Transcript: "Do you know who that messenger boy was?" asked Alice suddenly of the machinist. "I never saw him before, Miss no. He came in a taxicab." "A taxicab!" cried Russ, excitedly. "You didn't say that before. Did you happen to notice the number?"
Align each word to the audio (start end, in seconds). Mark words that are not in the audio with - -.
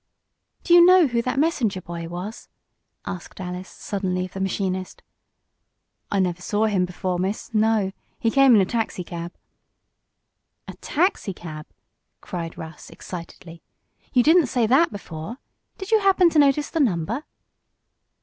"Do 0.63 0.73
you 0.73 0.83
know 0.83 1.05
who 1.05 1.21
that 1.21 1.37
messenger 1.37 1.79
boy 1.79 2.07
was?" 2.07 2.49
asked 3.05 3.39
Alice 3.39 3.69
suddenly 3.69 4.25
of 4.25 4.33
the 4.33 4.39
machinist. 4.39 5.03
"I 6.09 6.17
never 6.17 6.41
saw 6.41 6.65
him 6.65 6.85
before, 6.85 7.19
Miss 7.19 7.53
no. 7.53 7.91
He 8.17 8.31
came 8.31 8.55
in 8.55 8.61
a 8.61 8.65
taxicab." 8.65 9.31
"A 10.67 10.73
taxicab!" 10.77 11.67
cried 12.19 12.57
Russ, 12.57 12.89
excitedly. 12.89 13.61
"You 14.11 14.23
didn't 14.23 14.47
say 14.47 14.65
that 14.65 14.91
before. 14.91 15.37
Did 15.77 15.91
you 15.91 15.99
happen 15.99 16.31
to 16.31 16.39
notice 16.39 16.71
the 16.71 16.79
number?" 16.79 17.25